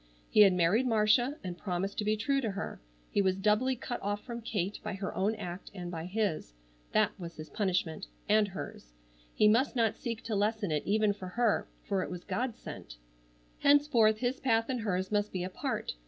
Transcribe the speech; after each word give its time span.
He 0.31 0.39
had 0.41 0.53
married 0.53 0.87
Marcia 0.87 1.37
and 1.43 1.59
promised 1.59 1.99
to 1.99 2.03
be 2.03 2.17
true 2.17 2.41
to 2.41 2.49
her. 2.49 2.81
He 3.11 3.21
was 3.21 3.37
doubly 3.37 3.75
cut 3.75 4.01
off 4.01 4.23
from 4.23 4.41
Kate 4.41 4.79
by 4.81 4.93
her 4.93 5.13
own 5.13 5.35
act 5.35 5.69
and 5.75 5.91
by 5.91 6.05
his. 6.05 6.55
That 6.91 7.11
was 7.19 7.35
his 7.37 7.51
punishment,—and 7.51 8.47
hers. 8.47 8.93
He 9.35 9.47
must 9.47 9.75
not 9.75 9.95
seek 9.95 10.23
to 10.23 10.33
lessen 10.35 10.71
it 10.71 10.81
even 10.87 11.13
for 11.13 11.27
her, 11.27 11.67
for 11.83 12.01
it 12.01 12.09
was 12.09 12.23
God 12.23 12.55
sent. 12.55 12.97
Henceforth 13.59 14.17
his 14.17 14.39
path 14.39 14.69
and 14.69 14.79
hers 14.79 15.11
must 15.11 15.31
be 15.31 15.43
apart. 15.43 15.93